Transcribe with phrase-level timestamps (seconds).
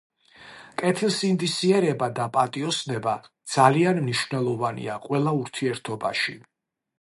[0.81, 3.13] კეთილსინდისიერება და პატიოსნება
[3.57, 6.37] ძალიან მნიშვნელოვანია ყველა ურთიერთობაში.